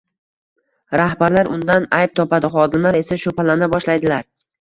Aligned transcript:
Rahbarlar 0.99 1.49
undan 1.57 1.85
ayb 1.97 2.15
topadi, 2.19 2.51
xodimlar 2.55 2.97
esa 3.01 3.19
shubhalana 3.25 3.69
boshlaydilar. 3.75 4.27